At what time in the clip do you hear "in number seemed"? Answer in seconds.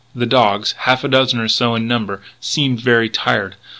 1.75-2.79